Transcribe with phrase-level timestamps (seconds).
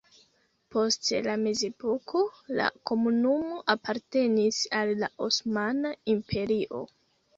[0.75, 2.23] Post la mezepoko
[2.61, 6.83] la komunumo apartenis al la Osmana Imperio.